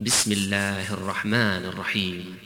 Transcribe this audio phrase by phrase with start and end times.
[0.00, 2.38] بسم الله الرحمن الرحيم.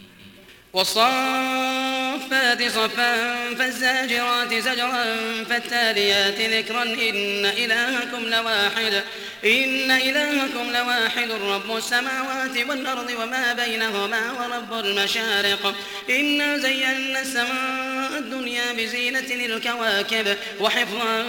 [0.73, 3.15] والصافات صفا
[3.55, 5.05] فالزاجرات زجرا
[5.45, 9.03] فالتاليات ذكرا إن إلهكم لواحد
[9.45, 15.75] إن إلهكم لواحد رب السماوات والأرض وما بينهما ورب المشارق.
[16.11, 21.23] إنا زينا السماء الدنيا بزينة الكواكب وحفظا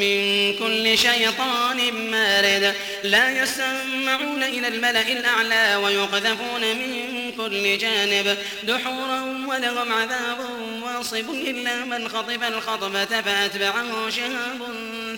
[0.00, 2.74] من كل شيطان مارد.
[3.04, 8.36] لا يسمعون إلى الملأ الأعلى ويقذفون من كل جانب.
[8.62, 10.38] دحورا ولهم عذاب
[10.82, 14.58] واصب إلا من خطف الخطبة فأتبعه شهاب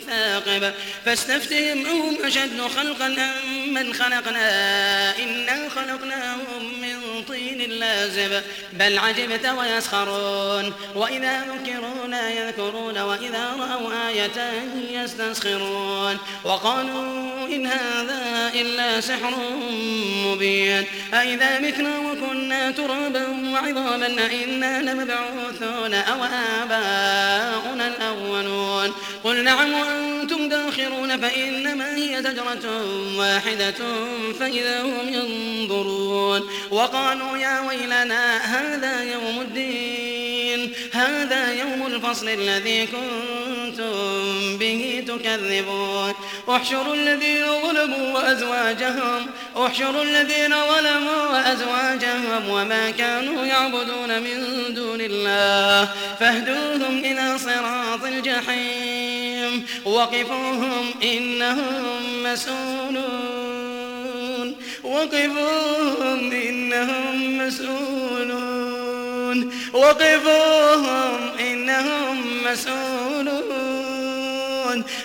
[0.07, 0.73] ثاقب.
[1.05, 8.43] فاستفتهم أهم أشد خلقا أم من خلقنا؟ إنا خلقناهم من طين لازب.
[8.73, 10.73] بل عجبت ويسخرون.
[11.11, 19.35] وإذا ذكروا لا يذكرون وإذا رأوا آية يستسخرون وقالوا إن هذا إلا سحر
[20.27, 26.25] مبين أئذا متنا وكنا ترابا وعظاما أئنا لمبعوثون أو
[26.63, 28.93] آباؤنا الأولون
[29.25, 32.85] قل نعم وأنتم داخرون فإنما هي زجرة
[33.17, 33.75] واحدة
[34.41, 39.40] فإذا هم ينظرون وقالوا يا ويلنا هذا يوم
[41.01, 46.15] هذا يوم الفصل الذي كنتم به تكذبون.
[46.49, 54.39] احشروا الذين ظلموا وأزواجهم احشروا الذين ظلموا وأزواجهم وما كانوا يعبدون من
[54.75, 55.89] دون الله.
[56.21, 59.67] فاهدوهم إلى صراط الجحيم.
[59.85, 63.21] وقفوهم إنهم مسؤولون.
[64.85, 68.60] وقفوهم إنهم مسؤولون.
[69.73, 73.61] وقفوهم إنهم مسؤولون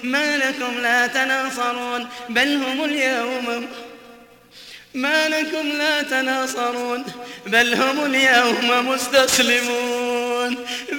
[0.03, 3.67] ما لكم لا تناصرون بل هم اليوم
[4.93, 7.03] ما لكم لا تناصرون
[7.45, 10.04] بل هم اليوم مستسلمون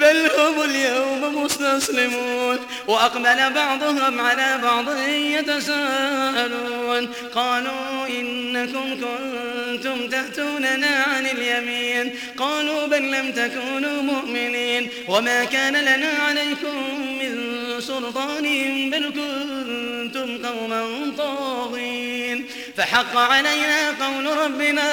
[0.00, 12.14] بل هم اليوم مستسلمون وأقبل بعضهم على بعض يتساءلون قالوا إنكم كنتم تأتوننا عن اليمين
[12.38, 18.42] قالوا بل لم تكونوا مؤمنين وما كان لنا عليكم من سلطان
[18.90, 22.46] بل كنتم قوما طاغين
[22.76, 24.88] فحق علينا قول ربنا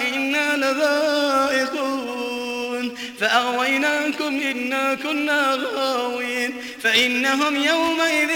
[0.00, 2.23] إنا لذائقون
[3.20, 8.30] فأغويناكم إنا كنا غاوين فإنهم يومئذ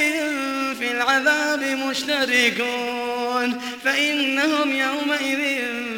[0.79, 5.39] في العذاب مشتركون فإنهم يومئذ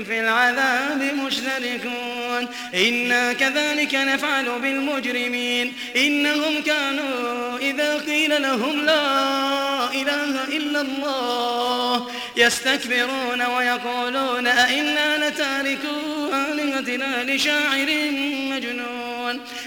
[0.04, 2.48] في العذاب مشتركون.
[2.74, 5.72] إنا كذلك نفعل بالمجرمين.
[5.96, 9.04] إنهم كانوا إذا قيل لهم لا
[9.94, 17.88] إله إلا الله يستكبرون ويقولون أئنا لتاركوا آلهتنا لشاعر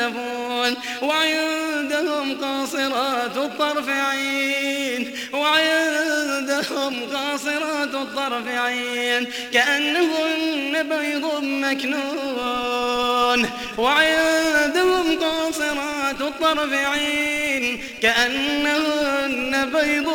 [0.00, 5.12] ينزفون وعندهم قاصرات الطرف عين.
[5.32, 9.26] وعندهم قاصرات الطرف عين.
[9.52, 13.50] كأنهن بيض مكنون.
[13.78, 17.82] وعندهم قاصرات الطرف عين.
[18.02, 20.08] كأنهن بيض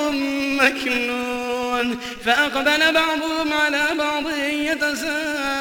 [0.62, 2.00] مكنون.
[2.26, 5.55] فأقبل بعضهم على بعض يتساءلون.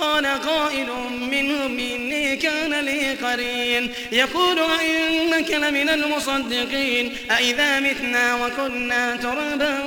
[0.00, 0.88] قال قائل
[1.30, 3.92] منهم إني كان لي قرين.
[4.12, 9.78] يقول إنك لمن المصدقين؟ أئذا متنا وكنا ترابا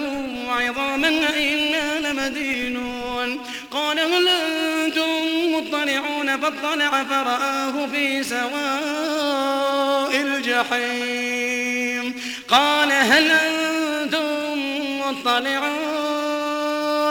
[0.47, 3.39] وعظاما أئنا لمدينون.
[3.71, 12.13] قال هل أنتم مطلعون؟ فاطلع فرآه في سواء الجحيم.
[12.47, 14.59] قال هل أنتم
[14.99, 15.92] مطلعون؟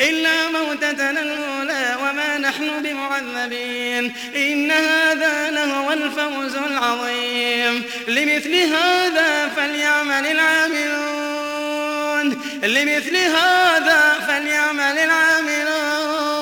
[0.00, 11.16] إلا موتتنا الأولى وما نحن بمعذبين إن هذا لهو الفوز العظيم لمثل هذا فليعمل العاملون
[12.62, 16.36] لمثل هذا فليعمل العاملون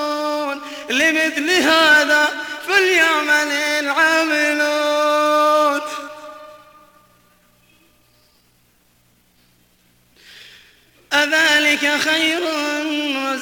[0.91, 2.29] لمثل هذا
[2.69, 4.85] فليعمل العاملون
[11.15, 12.54] أذلك خير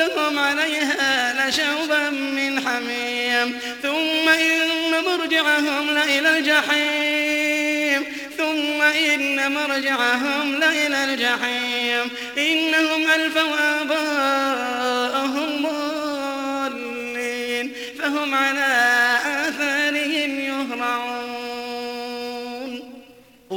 [0.00, 3.58] لهم عليها لشوبا من حميم.
[3.82, 8.04] ثم إن مرجعهم لإلى الجحيم.
[8.38, 12.10] ثم إن مرجعهم لإلى الجحيم.
[12.38, 17.72] إنهم ألفوا آباءهم ضالين.
[17.98, 18.66] فهم على
[19.18, 19.39] آثارهم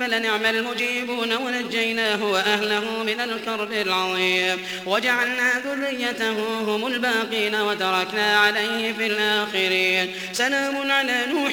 [0.00, 4.58] فلنعم المجيبون ونجيناه وأهله من الكرب العظيم.
[4.86, 10.14] وجعلنا ذريته هم الباقين وتركنا عليه في الآخرين.
[10.32, 11.52] سلام على نوح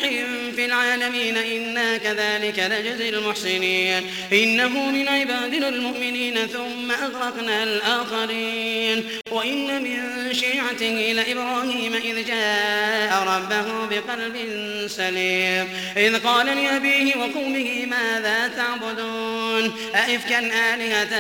[0.56, 4.03] في العالمين إنا كذلك نجزي المحسنين.
[4.33, 9.19] إنه من عبادنا المؤمنين ثم أغرقنا الآخرين.
[9.31, 14.36] وإن من شيعته لإبراهيم إذ جاء ربه بقلب
[14.88, 15.70] سليم.
[15.98, 20.40] إذ قال لأبيه وقومه ماذا تعبدون؟ أئفكا
[20.74, 21.14] آلهة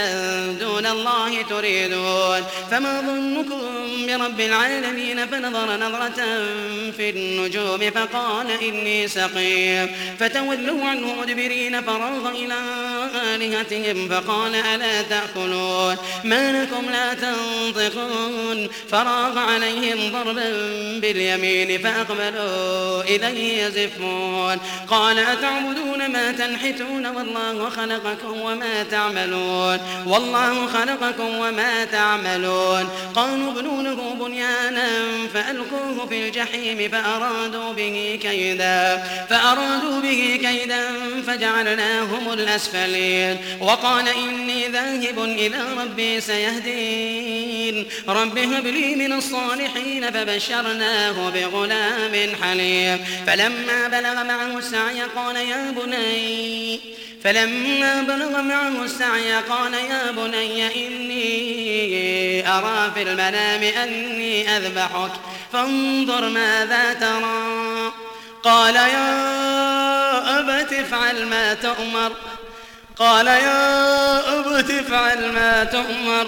[0.51, 3.61] دون الله تريدون؟ فما ظنكم
[4.07, 6.23] برب العالمين؟ فنظر نظرة
[6.97, 9.89] في النجوم فقال إني سقيم.
[10.19, 12.55] فتولوا عنه مدبرين فراغ إلى
[13.35, 17.98] آلهتهم فقال ألا تأكلون؟ ما لكم لا تنطقون.
[18.91, 20.49] فراغ عليهم ضربا
[20.99, 24.57] باليمين فأقبلوا إليه يزفون.
[24.87, 29.79] قال أتعبدون ما تنحتون والله خلقكم وما تعملون.
[30.05, 32.89] والله خلقكم وما تعملون.
[33.15, 34.87] قالوا ابنوا له بنيانا
[35.33, 39.03] فألقوه في الجحيم فأرادوا به كيدا.
[39.29, 40.85] فأرادوا به كيدا
[41.27, 43.37] فجعلناهم الأسفلين.
[43.59, 47.58] وقال إني ذاهب إلى ربي سيهدين.
[48.07, 53.05] رب هب لي من الصالحين فبشرناه بغلام حليم.
[53.27, 56.79] فلما بلغ معه السعي قال يا بني
[57.23, 65.11] فلما بلغ معه السعي قال يا بني إني أرى في المنام أني أذبحك
[65.53, 67.93] فانظر ماذا ترى.
[68.43, 72.11] قال يا أبت افعل ما تؤمر.
[72.97, 76.27] قال يا أبت افعل ما تؤمر.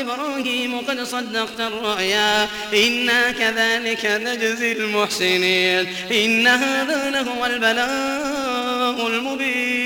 [0.00, 5.86] إبراهيم قد صدقت الرؤيا إنا كذلك نجزي المحسنين.
[6.12, 9.85] إن هذا لهو البلاء المبين.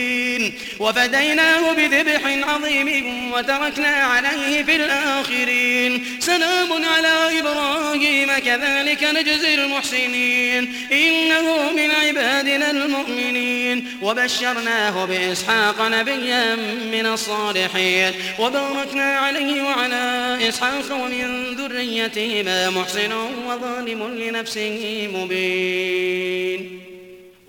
[0.81, 6.05] وفديناه بذبح عظيم وتركنا عليه في الآخرين.
[6.21, 10.75] سلام على إبراهيم كذلك نجزي المحسنين.
[10.93, 13.99] إنه من عبادنا المؤمنين.
[14.03, 16.57] وبشرناه بإسحاق نبيا
[16.93, 18.13] من الصالحين.
[18.39, 23.13] وباركنا عليه وعلى إسحاق ومن ذريتهما محسن
[23.47, 26.90] وظالم لنفسه مبين.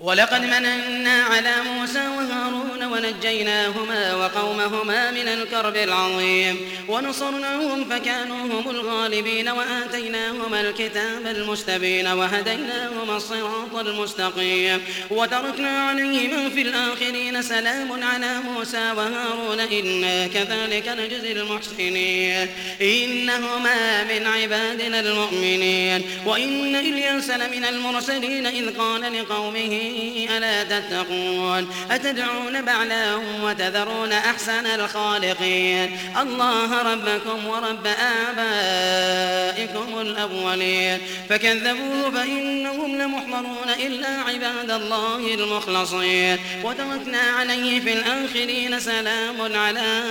[0.02, 6.56] ولقد مننا على موسى وهارون ونجيناهما وقومهما من الكرب العظيم
[6.88, 14.80] ونصرناهم فكانوا هم الغالبين وآتيناهما الكتاب المستبين وهديناهما الصراط المستقيم
[15.10, 22.48] وتركنا عليهما في الآخرين سلام على موسى وهارون إنا كذلك نجزي المحسنين
[22.80, 29.91] إنهما من عبادنا المؤمنين وإن إلياس لمن المرسلين إذ قال لقومه
[30.36, 37.86] ألا تتقون؟ أتدعون بعلا وتذرون أحسن الخالقين؟ الله ربكم ورب
[38.28, 40.98] آبائكم الأولين.
[41.28, 46.38] فكذبوه فإنهم لمحضرون إلا عباد الله المخلصين.
[46.64, 50.02] وتركنا عليه في الآخرين سلام على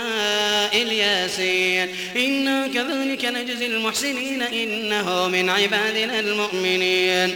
[0.73, 1.89] إلياسين.
[2.15, 7.35] إنا كذلك نجزي المحسنين إنه من عبادنا المؤمنين.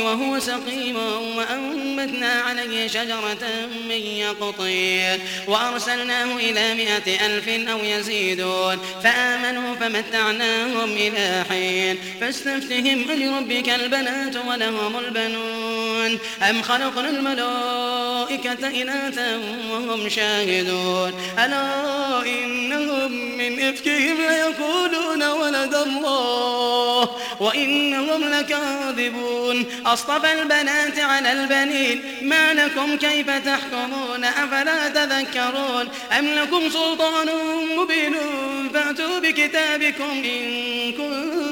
[0.00, 0.96] وهو سقيم
[1.36, 11.98] وأنبتنا عليه شجرة من يقطين وأرسلناه إلى مائة ألف أو يزيدون فآمنوا فمتعناهم إلى حين
[12.20, 15.81] فاستفتهم لربك البنات ولهم البنون
[16.50, 19.36] أم خلقنا الملائكة إناثا
[19.70, 32.02] وهم شاهدون؟ ألا إنهم من إفكهم ليقولون ولد الله وإنهم لكاذبون؟ أصطفى البنات على البنين
[32.22, 37.28] ما لكم كيف تحكمون؟ أفلا تذكرون؟ أم لكم سلطان
[37.76, 38.14] مبين؟
[38.74, 41.51] فأتوا بكتابكم إن كنتم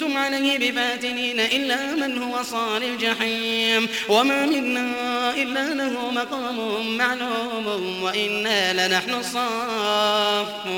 [0.00, 3.88] أنتم عليه بفاتنين إلا من هو صال الجحيم.
[4.08, 10.70] وما منا إلا له مقام معلوم وإنا لنحن الصافون.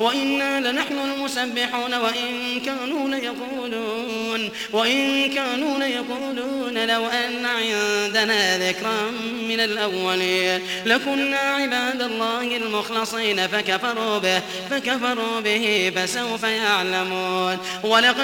[0.00, 9.10] وإنا لنحن المسبحون وإن كانوا ليقولون وإن كانوا ليقولون لو أن عندنا ذكرا
[9.48, 10.60] من الأولين.
[10.86, 17.58] لكنا عباد الله المخلصين فكفروا به فكفروا به فسوف يعلمون.
[17.82, 18.23] ولقد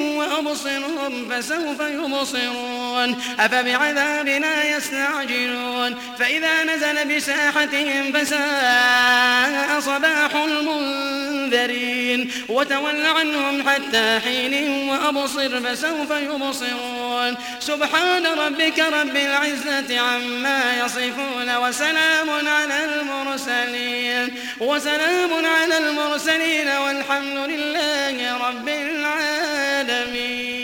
[0.41, 3.21] وأبصرهم فسوف يبصرون.
[3.39, 12.31] أفبعذابنا يستعجلون؟ فإذا نزل بساحتهم فساء صباح المنذرين.
[12.49, 17.37] وتول عنهم حتى حين وأبصر فسوف يبصرون.
[17.59, 24.35] سبحان ربك رب العزة عما يصفون وسلام على المرسلين.
[24.59, 28.69] وسلام على المرسلين والحمد لله رب
[29.91, 30.60] العالمين.